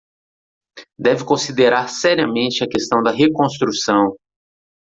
[0.97, 4.17] Deve considerar seriamente a questão da reconstrução